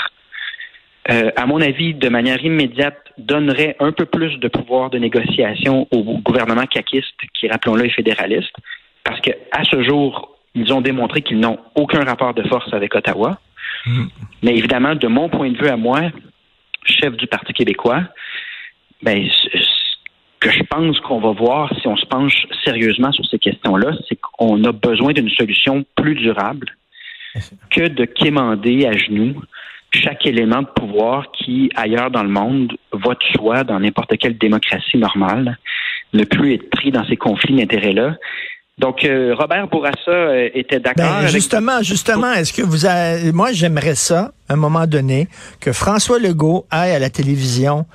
euh, 1.11 1.31
à 1.37 1.47
mon 1.47 1.61
avis, 1.61 1.95
de 1.95 2.09
manière 2.09 2.43
immédiate, 2.45 2.99
donnerait 3.19 3.77
un 3.81 3.93
peu 3.93 4.05
plus 4.05 4.39
de 4.39 4.49
pouvoir 4.49 4.91
de 4.91 4.99
négociation 4.99 5.87
au 5.91 6.03
gouvernement 6.21 6.67
caquiste, 6.67 7.15
qui, 7.35 7.49
rappelons-le, 7.49 7.87
est 7.87 7.91
fédéraliste, 7.91 8.55
parce 9.05 9.21
qu'à 9.21 9.65
ce 9.65 9.83
jour, 9.83 10.37
ils 10.55 10.73
ont 10.73 10.81
démontré 10.81 11.23
qu'ils 11.23 11.41
n'ont 11.41 11.59
aucun 11.75 12.05
rapport 12.05 12.35
de 12.35 12.43
force 12.49 12.73
avec 12.73 12.95
Ottawa. 12.95 13.39
Mm. 13.87 14.07
Mais 14.43 14.57
évidemment, 14.57 14.95
de 14.95 15.07
mon 15.09 15.29
point 15.29 15.51
de 15.51 15.59
vue 15.59 15.69
à 15.69 15.77
moi, 15.77 16.11
chef 16.85 17.17
du 17.17 17.27
Parti 17.27 17.53
québécois, 17.53 18.03
ben, 19.03 19.29
ce 19.31 19.59
que 20.41 20.51
je 20.51 20.63
pense 20.65 20.99
qu'on 21.01 21.21
va 21.21 21.33
voir 21.33 21.73
si 21.81 21.87
on 21.87 21.97
se 21.97 22.07
penche 22.07 22.47
sérieusement 22.65 23.13
sur 23.13 23.27
ces 23.27 23.39
questions-là, 23.39 23.93
c'est 24.09 24.19
qu'on 24.21 24.63
a 24.65 24.73
besoin 24.73 25.13
d'une 25.13 25.31
solution 25.31 25.85
plus 25.97 26.15
durable 26.15 26.67
que 27.71 27.89
de 27.89 28.05
quémander 28.05 28.87
à 28.87 28.93
genoux 28.93 29.41
chaque 29.93 30.27
élément 30.27 30.63
de 30.63 30.69
pouvoir 30.69 31.31
qui, 31.33 31.71
ailleurs 31.75 32.11
dans 32.11 32.23
le 32.23 32.29
monde, 32.29 32.77
va 32.93 33.15
de 33.15 33.25
soi 33.35 33.65
dans 33.65 33.81
n'importe 33.81 34.17
quelle 34.19 34.37
démocratie 34.37 34.99
normale, 34.99 35.59
ne 36.13 36.25
plus 36.25 36.55
être 36.55 36.71
pris 36.71 36.91
dans 36.91 37.07
ces 37.07 37.17
conflits 37.17 37.57
d'intérêts-là. 37.57 38.17
Donc, 38.79 39.05
euh, 39.05 39.35
Robert 39.37 39.67
Bourassa 39.67 40.11
euh, 40.11 40.49
était 40.55 40.79
d'accord. 40.79 41.23
Ben, 41.23 41.27
justement, 41.27 41.83
justement, 41.83 42.33
est-ce 42.33 42.53
que 42.53 42.63
vous 42.63 42.87
avez... 42.87 43.33
Moi, 43.33 43.53
j'aimerais 43.53 43.97
ça, 43.97 44.33
à 44.49 44.53
un 44.53 44.57
moment 44.57 44.87
donné, 44.87 45.27
que 45.61 45.73
François 45.73 46.21
Legault 46.21 46.65
aille 46.71 46.93
à 46.93 46.99
la 46.99 47.11
télévision 47.11 47.87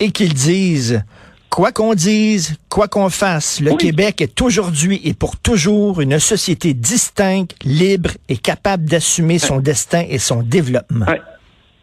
et 0.00 0.10
qu'il 0.10 0.32
dise... 0.34 1.02
Quoi 1.50 1.72
qu'on 1.72 1.94
dise, 1.94 2.58
quoi 2.68 2.88
qu'on 2.88 3.08
fasse, 3.08 3.62
le 3.62 3.74
Québec 3.74 4.20
est 4.20 4.42
aujourd'hui 4.42 5.00
et 5.02 5.14
pour 5.14 5.38
toujours 5.38 6.02
une 6.02 6.18
société 6.18 6.74
distincte, 6.74 7.56
libre 7.64 8.10
et 8.28 8.36
capable 8.36 8.84
d'assumer 8.84 9.38
son 9.38 9.58
destin 9.58 10.04
et 10.10 10.18
son 10.18 10.42
développement. 10.42 11.06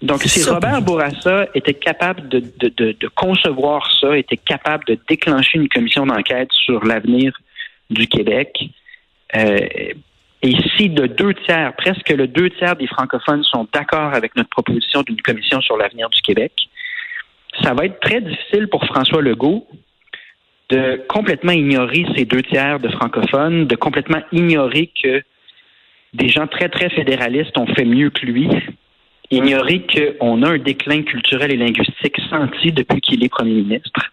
Donc, 0.03 0.21
si 0.21 0.43
Robert 0.43 0.83
Bourassa 0.83 1.47
était 1.55 1.73
capable 1.73 2.29
de, 2.29 2.43
de, 2.59 2.69
de, 2.91 3.07
concevoir 3.15 3.89
ça, 3.99 4.15
était 4.15 4.37
capable 4.37 4.85
de 4.85 4.99
déclencher 5.09 5.57
une 5.57 5.67
commission 5.67 6.05
d'enquête 6.05 6.49
sur 6.51 6.85
l'avenir 6.85 7.33
du 7.89 8.07
Québec. 8.07 8.69
Euh, 9.35 9.59
et 10.41 10.55
si 10.77 10.89
de 10.89 11.07
deux 11.07 11.33
tiers, 11.33 11.73
presque 11.75 12.09
le 12.09 12.27
deux 12.27 12.49
tiers 12.51 12.75
des 12.75 12.87
francophones 12.87 13.43
sont 13.43 13.67
d'accord 13.73 14.13
avec 14.13 14.35
notre 14.35 14.49
proposition 14.49 15.01
d'une 15.01 15.21
commission 15.21 15.61
sur 15.61 15.77
l'avenir 15.77 16.09
du 16.09 16.21
Québec, 16.21 16.53
ça 17.61 17.73
va 17.73 17.85
être 17.85 17.99
très 17.99 18.21
difficile 18.21 18.67
pour 18.67 18.85
François 18.85 19.21
Legault 19.21 19.67
de 20.69 21.03
complètement 21.07 21.51
ignorer 21.51 22.05
ces 22.15 22.25
deux 22.25 22.41
tiers 22.41 22.79
de 22.79 22.89
francophones, 22.89 23.67
de 23.67 23.75
complètement 23.75 24.21
ignorer 24.31 24.91
que 25.01 25.23
des 26.13 26.29
gens 26.29 26.47
très, 26.47 26.69
très 26.69 26.89
fédéralistes 26.89 27.57
ont 27.57 27.67
fait 27.67 27.85
mieux 27.85 28.09
que 28.09 28.25
lui, 28.25 28.49
ignorer 29.31 29.85
qu'on 29.85 30.43
a 30.43 30.49
un 30.49 30.57
déclin 30.57 31.03
culturel 31.03 31.51
et 31.51 31.57
linguistique 31.57 32.17
senti 32.29 32.71
depuis 32.71 33.01
qu'il 33.01 33.23
est 33.23 33.29
premier 33.29 33.53
ministre. 33.53 34.11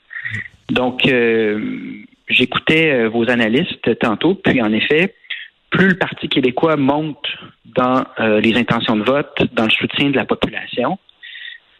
Donc, 0.71 1.07
euh, 1.07 1.61
j'écoutais 2.33 2.93
euh, 2.93 3.09
vos 3.09 3.31
analystes 3.31 3.99
tantôt, 3.99 4.35
puis 4.35 4.61
en 4.62 4.73
effet, 4.73 5.15
plus 5.71 5.89
le 5.89 5.99
Parti 5.99 6.29
québécois 6.29 6.77
monte 6.77 7.27
dans 7.65 8.05
euh, 8.19 8.41
les 8.41 8.57
intentions 8.57 8.97
de 8.97 9.03
vote, 9.03 9.43
dans 9.53 9.65
le 9.65 9.71
soutien 9.71 10.11
de 10.11 10.17
la 10.17 10.25
population, 10.25 10.99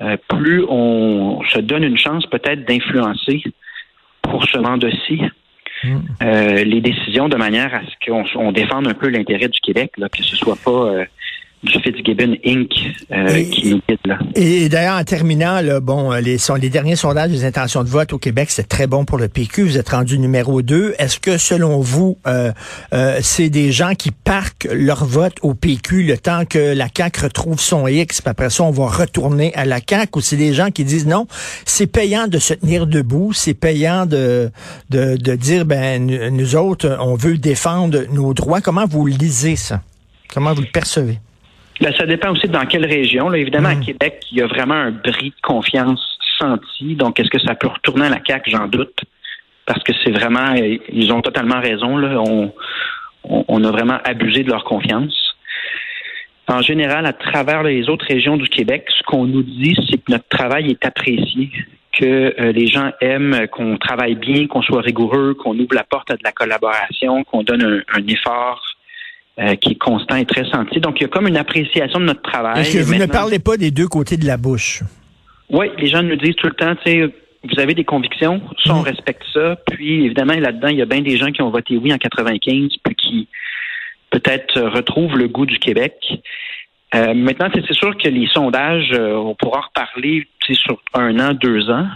euh, 0.01 0.17
plus 0.29 0.65
on 0.69 1.43
se 1.49 1.59
donne 1.59 1.85
une 1.85 1.99
chance 1.99 2.27
peut-être 2.27 2.65
d'influencer 2.65 3.43
pour 4.23 4.45
ce 4.45 4.59
mandat-ci 4.59 5.21
hmm. 5.85 5.99
les 6.65 6.81
décisions 6.81 7.29
de 7.29 7.37
manière 7.37 7.75
à 7.75 7.81
ce 7.81 8.11
qu'on 8.35 8.53
défende 8.53 8.87
un 8.87 8.95
peu 8.95 9.09
l'intérêt 9.09 9.49
du 9.49 9.61
Québec, 9.61 9.93
là, 9.99 10.09
que 10.09 10.23
ce 10.23 10.37
soit 10.37 10.57
pas 10.65 11.05
Inc. 12.45 12.71
Euh, 13.13 13.45
qui 13.45 13.71
nous 13.71 13.81
là. 14.05 14.19
Et 14.35 14.69
d'ailleurs, 14.69 14.99
en 14.99 15.05
terminant, 15.05 15.61
là, 15.61 15.81
bon, 15.81 16.11
les, 16.13 16.37
les 16.61 16.69
derniers 16.71 16.97
sondages 16.97 17.31
des 17.31 17.45
intentions 17.45 17.85
de 17.85 17.89
vote 17.89 18.13
au 18.13 18.19
Québec, 18.19 18.49
c'est 18.51 18.69
très 18.69 18.87
bon 18.87 19.05
pour 19.05 19.19
le 19.19 19.29
PQ. 19.29 19.63
Vous 19.63 19.79
êtes 19.79 19.91
rendu 19.91 20.19
numéro 20.19 20.63
2. 20.63 20.95
Est-ce 20.99 21.21
que, 21.21 21.39
selon 21.39 21.81
vous, 21.81 22.19
euh, 22.27 22.53
euh, 22.93 23.19
c'est 23.23 23.49
des 23.49 23.71
gens 23.71 23.95
qui 23.95 24.11
parquent 24.11 24.69
leur 24.73 25.05
vote 25.05 25.37
au 25.43 25.55
PQ 25.55 26.03
le 26.03 26.19
temps 26.19 26.45
que 26.45 26.75
la 26.75 26.89
CAQ 26.95 27.21
retrouve 27.23 27.61
son 27.61 27.87
X, 27.87 28.21
puis 28.21 28.31
après 28.31 28.51
ça, 28.51 28.65
on 28.65 28.71
va 28.71 28.87
retourner 28.87 29.55
à 29.55 29.65
la 29.65 29.79
CAQ, 29.87 30.19
ou 30.19 30.21
c'est 30.21 30.37
des 30.37 30.55
gens 30.55 30.71
qui 30.71 30.85
disent 30.85 31.07
non, 31.07 31.27
c'est 31.65 31.87
payant 31.87 32.27
de 32.27 32.39
se 32.39 32.55
tenir 32.55 32.87
debout, 32.87 33.33
c'est 33.33 33.55
payant 33.55 34.07
de, 34.07 34.51
de, 34.91 35.17
de 35.17 35.35
dire, 35.37 35.65
ben, 35.65 36.07
nous 36.31 36.57
autres, 36.57 36.97
on 37.01 37.15
veut 37.15 37.39
défendre 37.39 38.05
nos 38.13 38.35
droits. 38.35 38.61
Comment 38.61 38.87
vous 38.87 39.07
lisez 39.07 39.57
ça? 39.57 39.81
Comment 40.33 40.55
vous 40.55 40.63
le 40.63 40.73
percevez? 40.73 41.19
Ben, 41.83 41.93
ça 41.99 42.07
dépend 42.07 42.31
aussi 42.31 42.47
dans 42.47 42.65
quelle 42.65 42.87
région. 42.87 43.29
Là, 43.29 43.39
évidemment, 43.39 43.71
à 43.71 43.75
mm. 43.75 43.85
Québec, 43.85 44.23
il 44.31 44.39
y 44.39 44.41
a 44.41 44.47
vraiment 44.47 44.75
un 44.75 44.93
bris 44.93 45.31
de 45.31 45.41
confiance 45.43 46.17
senti. 46.39 46.95
Donc, 46.95 47.19
est-ce 47.19 47.29
que 47.29 47.41
ça 47.41 47.57
peut 47.57 47.67
retourner 47.67 48.07
à 48.07 48.09
la 48.09 48.21
CAQ? 48.25 48.53
J'en 48.53 48.69
doute. 48.69 49.01
Parce 49.67 49.83
que 49.83 49.93
c'est 50.05 50.13
vraiment, 50.13 50.55
ils 50.55 51.13
ont 51.13 51.23
totalement 51.23 51.61
raison. 51.61 51.97
Là. 51.97 52.21
On, 52.21 52.53
on, 53.25 53.65
a 53.65 53.71
vraiment 53.73 53.99
abusé 54.05 54.45
de 54.45 54.51
leur 54.51 54.63
confiance. 54.63 55.35
En 56.47 56.63
général, 56.63 57.05
à 57.05 57.13
travers 57.13 57.65
les 57.65 57.89
autres 57.89 58.07
régions 58.07 58.37
du 58.37 58.49
Québec, 58.49 58.87
ce 58.97 59.03
qu'on 59.03 59.27
nous 59.27 59.43
dit, 59.43 59.77
c'est 59.91 59.99
que 59.99 60.13
notre 60.13 60.29
travail 60.29 60.71
est 60.71 60.87
apprécié, 60.87 61.51
que 61.99 62.35
euh, 62.41 62.53
les 62.53 62.69
gens 62.69 62.93
aiment 63.01 63.49
qu'on 63.49 63.77
travaille 63.77 64.15
bien, 64.15 64.47
qu'on 64.47 64.63
soit 64.63 64.83
rigoureux, 64.83 65.35
qu'on 65.35 65.59
ouvre 65.59 65.75
la 65.75 65.85
porte 65.85 66.13
à 66.13 66.15
de 66.15 66.23
la 66.23 66.33
collaboration, 66.33 67.25
qu'on 67.25 67.43
donne 67.43 67.63
un, 67.63 67.99
un 67.99 68.07
effort 68.07 68.72
euh, 69.39 69.55
qui 69.57 69.73
est 69.73 69.79
constant 69.79 70.17
et 70.17 70.27
très 70.27 70.45
senti. 70.51 70.81
Donc, 70.81 71.01
il 71.01 71.03
y 71.03 71.07
a 71.07 71.09
comme 71.09 71.27
une 71.27 71.37
appréciation 71.37 72.01
de 72.01 72.05
notre 72.05 72.23
travail. 72.23 72.61
Est-ce 72.61 72.79
que 72.79 72.83
vous 72.83 72.95
ne 72.95 73.07
parlez 73.07 73.39
pas 73.39 73.57
des 73.57 73.71
deux 73.71 73.89
côtés 73.89 74.17
de 74.17 74.27
la 74.27 74.37
bouche? 74.37 74.83
Oui, 75.51 75.71
les 75.79 75.89
gens 75.89 76.03
nous 76.03 76.17
disent 76.17 76.37
tout 76.37 76.47
le 76.47 76.55
temps, 76.55 76.75
tu 76.77 76.91
sais, 76.91 77.15
vous 77.45 77.61
avez 77.61 77.75
des 77.75 77.85
convictions, 77.85 78.41
ça, 78.65 78.75
on 78.75 78.81
mm. 78.81 78.85
respecte 78.85 79.23
ça. 79.33 79.57
Puis, 79.71 80.05
évidemment, 80.05 80.35
là-dedans, 80.35 80.69
il 80.69 80.79
y 80.79 80.83
a 80.83 80.87
bien 80.87 81.01
des 81.01 81.17
gens 81.17 81.31
qui 81.33 81.43
ont 81.43 81.51
voté 81.51 81.77
oui 81.77 81.93
en 81.93 81.99
95, 81.99 82.71
puis 82.85 82.95
qui 82.95 83.29
peut-être 84.11 84.61
retrouvent 84.61 85.17
le 85.17 85.29
goût 85.29 85.47
du 85.47 85.59
Québec. 85.59 85.95
Euh, 86.95 87.15
maintenant, 87.15 87.49
c'est 87.55 87.73
sûr 87.73 87.97
que 87.97 88.09
les 88.09 88.27
sondages, 88.29 88.93
euh, 88.93 89.15
on 89.15 89.35
pourra 89.35 89.61
en 89.61 89.63
reparler 89.63 90.29
sur 90.53 90.79
un 90.93 91.19
an, 91.19 91.33
deux 91.33 91.71
ans. 91.71 91.87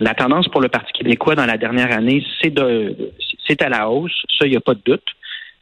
La 0.00 0.12
tendance 0.12 0.48
pour 0.48 0.60
le 0.60 0.68
Parti 0.68 0.92
québécois 0.92 1.34
dans 1.34 1.46
la 1.46 1.56
dernière 1.56 1.92
année, 1.92 2.22
c'est 2.42 2.50
de 2.52 2.94
c'est 3.46 3.62
à 3.62 3.68
la 3.68 3.88
hausse, 3.88 4.22
ça, 4.38 4.46
il 4.46 4.50
n'y 4.50 4.56
a 4.56 4.60
pas 4.60 4.74
de 4.74 4.80
doute. 4.84 5.06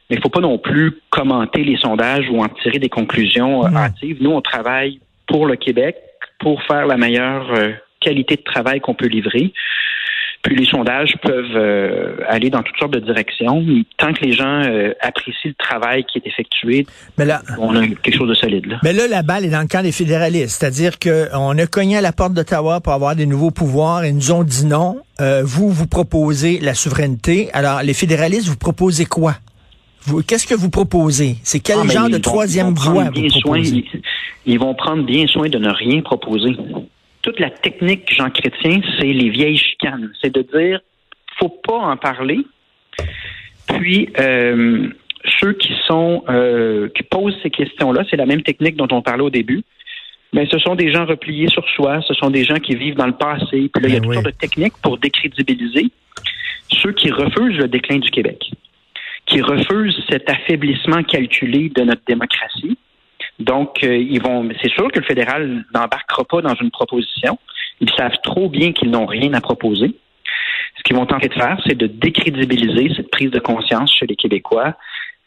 Mais 0.09 0.17
il 0.17 0.19
ne 0.19 0.21
faut 0.21 0.29
pas 0.29 0.41
non 0.41 0.57
plus 0.57 0.99
commenter 1.09 1.63
les 1.63 1.77
sondages 1.77 2.29
ou 2.29 2.43
en 2.43 2.49
tirer 2.49 2.79
des 2.79 2.89
conclusions 2.89 3.65
euh, 3.65 3.69
hâtives. 3.69 4.17
Nous, 4.21 4.31
on 4.31 4.41
travaille 4.41 4.99
pour 5.27 5.45
le 5.45 5.55
Québec, 5.55 5.95
pour 6.39 6.61
faire 6.63 6.85
la 6.85 6.97
meilleure 6.97 7.51
euh, 7.53 7.71
qualité 8.01 8.35
de 8.35 8.43
travail 8.43 8.81
qu'on 8.81 8.95
peut 8.95 9.07
livrer. 9.07 9.53
Puis 10.41 10.57
les 10.57 10.65
sondages 10.65 11.15
peuvent 11.21 11.55
euh, 11.55 12.17
aller 12.27 12.49
dans 12.49 12.63
toutes 12.63 12.77
sortes 12.77 12.91
de 12.91 12.99
directions. 12.99 13.63
Tant 13.97 14.11
que 14.11 14.25
les 14.25 14.33
gens 14.33 14.61
apprécient 14.99 15.51
le 15.51 15.53
travail 15.53 16.03
qui 16.03 16.17
est 16.17 16.27
effectué, 16.27 16.85
mais 17.17 17.23
là, 17.23 17.41
on 17.57 17.73
a 17.77 17.87
quelque 17.87 18.17
chose 18.17 18.27
de 18.27 18.33
solide. 18.33 18.65
Là. 18.65 18.79
Mais 18.83 18.91
là, 18.91 19.07
la 19.07 19.23
balle 19.23 19.45
est 19.45 19.49
dans 19.49 19.61
le 19.61 19.67
camp 19.67 19.81
des 19.81 19.93
fédéralistes. 19.93 20.59
C'est-à-dire 20.59 20.99
qu'on 20.99 21.57
a 21.57 21.65
cogné 21.65 21.95
à 21.95 22.01
la 22.01 22.11
porte 22.11 22.33
d'Ottawa 22.33 22.81
pour 22.81 22.91
avoir 22.91 23.15
des 23.15 23.25
nouveaux 23.25 23.51
pouvoirs 23.51 24.03
et 24.03 24.11
nous 24.11 24.33
ont 24.33 24.43
dit 24.43 24.65
non. 24.65 24.97
vous, 25.43 25.69
vous 25.69 25.87
proposez 25.87 26.59
la 26.59 26.73
souveraineté. 26.73 27.49
Alors, 27.53 27.81
les 27.81 27.93
fédéralistes, 27.93 28.49
vous 28.49 28.57
proposez 28.57 29.05
quoi? 29.05 29.35
Qu'est-ce 30.27 30.47
que 30.47 30.55
vous 30.55 30.69
proposez? 30.69 31.37
C'est 31.43 31.59
quel 31.59 31.77
ah, 31.81 31.87
genre 31.87 32.09
de 32.09 32.17
troisième 32.17 32.73
voie 32.73 33.05
vous 33.05 33.27
proposez? 33.27 33.85
ils, 34.45 34.59
vont 34.59 34.73
prendre 34.73 35.03
bien 35.03 35.27
soin 35.27 35.49
de 35.49 35.57
ne 35.57 35.69
rien 35.69 36.01
proposer. 36.01 36.55
Toute 37.21 37.39
la 37.39 37.49
technique 37.49 38.13
Jean 38.13 38.29
Chrétien, 38.29 38.81
c'est 38.99 39.13
les 39.13 39.29
vieilles 39.29 39.57
chicanes. 39.57 40.11
C'est 40.21 40.33
de 40.33 40.41
dire, 40.41 40.79
faut 41.39 41.49
pas 41.49 41.77
en 41.77 41.97
parler. 41.97 42.39
Puis, 43.67 44.09
euh, 44.19 44.89
ceux 45.39 45.53
qui 45.53 45.73
sont 45.87 46.23
euh, 46.29 46.89
qui 46.95 47.03
posent 47.03 47.37
ces 47.41 47.49
questions-là, 47.49 48.03
c'est 48.09 48.17
la 48.17 48.25
même 48.25 48.43
technique 48.43 48.75
dont 48.75 48.89
on 48.91 49.01
parlait 49.01 49.23
au 49.23 49.29
début. 49.29 49.63
Mais 50.33 50.47
ce 50.47 50.57
sont 50.59 50.75
des 50.75 50.91
gens 50.91 51.05
repliés 51.05 51.47
sur 51.47 51.67
soi, 51.69 52.01
ce 52.07 52.13
sont 52.15 52.29
des 52.29 52.43
gens 52.43 52.57
qui 52.57 52.75
vivent 52.75 52.95
dans 52.95 53.07
le 53.07 53.15
passé. 53.15 53.69
Puis 53.73 53.81
là, 53.81 53.87
il 53.87 53.93
y 53.93 53.97
a 53.97 53.99
ben 53.99 54.05
toutes 54.05 54.13
sortes 54.15 54.25
de 54.25 54.31
techniques 54.31 54.73
pour 54.81 54.97
décrédibiliser 54.97 55.91
ceux 56.69 56.91
qui 56.91 57.11
refusent 57.11 57.57
le 57.57 57.67
déclin 57.67 57.99
du 57.99 58.09
Québec 58.09 58.51
qui 59.25 59.41
refusent 59.41 60.03
cet 60.09 60.29
affaiblissement 60.29 61.03
calculé 61.03 61.69
de 61.69 61.83
notre 61.83 62.01
démocratie. 62.07 62.77
Donc, 63.39 63.83
euh, 63.83 63.95
ils 63.95 64.21
vont. 64.21 64.47
C'est 64.61 64.71
sûr 64.71 64.91
que 64.91 64.99
le 64.99 65.05
fédéral 65.05 65.65
n'embarquera 65.73 66.23
pas 66.25 66.41
dans 66.41 66.55
une 66.55 66.71
proposition. 66.71 67.39
Ils 67.79 67.89
savent 67.97 68.17
trop 68.23 68.49
bien 68.49 68.73
qu'ils 68.73 68.91
n'ont 68.91 69.05
rien 69.05 69.33
à 69.33 69.41
proposer. 69.41 69.95
Ce 70.77 70.83
qu'ils 70.83 70.95
vont 70.95 71.05
tenter 71.05 71.29
de 71.29 71.33
faire, 71.33 71.59
c'est 71.65 71.75
de 71.75 71.87
décrédibiliser 71.87 72.93
cette 72.95 73.09
prise 73.09 73.31
de 73.31 73.39
conscience 73.39 73.93
chez 73.97 74.05
les 74.05 74.15
Québécois, 74.15 74.75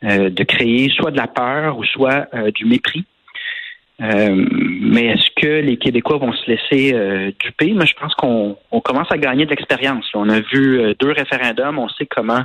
euh, 0.05 0.31
de 0.31 0.45
créer 0.45 0.91
soit 0.91 1.11
de 1.11 1.17
la 1.17 1.27
peur 1.27 1.79
ou 1.79 1.85
soit 1.85 2.27
euh, 2.35 2.51
du 2.51 2.65
mépris. 2.65 3.05
mais 3.99 5.07
est-ce 5.07 5.31
que 5.41 5.61
les 5.63 5.79
Québécois 5.79 6.19
vont 6.19 6.33
se 6.33 6.51
laisser 6.51 7.33
duper? 7.41 7.73
Moi, 7.73 7.87
je 7.87 7.95
pense 7.95 8.15
qu'on 8.15 8.57
commence 8.85 9.11
à 9.11 9.17
gagner 9.17 9.47
de 9.47 9.51
l'expérience. 9.51 10.07
On 10.13 10.29
a 10.29 10.41
vu 10.41 10.95
deux 11.01 11.13
référendums, 11.13 11.79
on 11.79 11.89
sait 11.89 12.05
comment 12.05 12.45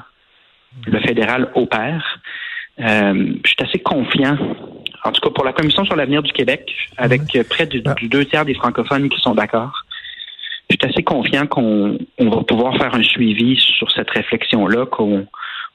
le 0.86 1.00
fédéral 1.00 1.52
opère. 1.56 2.20
Euh, 2.80 3.34
je 3.44 3.50
suis 3.50 3.58
assez 3.60 3.80
confiant, 3.80 4.38
en 5.04 5.12
tout 5.12 5.22
cas 5.22 5.30
pour 5.30 5.44
la 5.44 5.54
Commission 5.54 5.86
sur 5.86 5.96
l'avenir 5.96 6.24
du 6.24 6.32
Québec, 6.32 6.72
avec 6.98 7.22
près 7.50 7.68
du, 7.68 7.82
du, 7.98 8.08
deux 8.08 8.26
tiers 8.26 8.46
des 8.46 8.54
francophones 8.54 9.10
qui 9.10 9.20
sont 9.20 9.36
d'accord. 9.36 9.86
Je 10.70 10.78
suis 10.80 10.90
assez 10.90 11.04
confiant 11.04 11.48
qu'on 11.48 11.98
va 12.18 12.44
pouvoir 12.44 12.78
faire 12.78 12.96
un 12.96 13.04
suivi 13.04 13.58
sur 13.58 13.92
cette 13.92 14.10
réflexion-là, 14.10 14.86
qu'on 14.86 15.28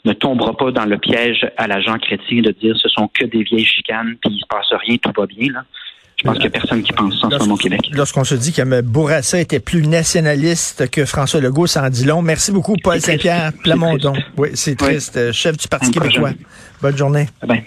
ne 0.06 0.12
tombera 0.14 0.56
pas 0.56 0.70
dans 0.70 0.86
le 0.86 0.96
piège 0.96 1.46
à 1.58 1.66
l'agent 1.66 1.98
chrétien 1.98 2.40
de 2.40 2.50
dire 2.50 2.76
ce 2.76 2.88
sont 2.88 3.08
que 3.08 3.24
des 3.24 3.42
vieilles 3.42 3.66
chicanes, 3.66 4.16
puis 4.22 4.34
il 4.34 4.40
se 4.40 4.46
passe 4.46 4.72
rien, 4.72 4.96
tout 4.96 5.12
va 5.14 5.26
bien. 5.26 5.52
Là. 5.52 5.64
Je 6.16 6.24
pense 6.24 6.38
qu'il 6.38 6.42
n'y 6.44 6.46
a 6.46 6.50
personne 6.50 6.82
qui 6.82 6.92
pense 6.92 7.20
ça 7.20 7.26
en 7.26 7.30
ce 7.30 7.38
moment 7.40 7.54
au 7.54 7.58
Québec. 7.58 7.80
Lorsqu'on 7.92 8.24
se 8.24 8.34
dit 8.34 8.52
que 8.52 8.80
Bourassa 8.80 9.38
était 9.38 9.60
plus 9.60 9.86
nationaliste 9.86 10.90
que 10.90 11.04
François 11.04 11.40
Legault, 11.40 11.66
ça 11.66 11.84
en 11.84 11.90
dit 11.90 12.04
long. 12.04 12.22
Merci 12.22 12.52
beaucoup, 12.52 12.74
Paul 12.82 13.00
Saint-Pierre 13.00 13.52
Plamondon. 13.62 14.14
Oui, 14.38 14.48
c'est 14.54 14.76
triste. 14.76 15.32
Chef 15.32 15.56
du 15.58 15.68
Parti 15.68 15.90
québécois. 15.90 16.30
Bonne 16.80 16.96
journée. 16.96 17.28
Bye. 17.46 17.64